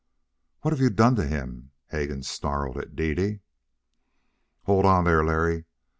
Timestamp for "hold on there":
4.63-5.23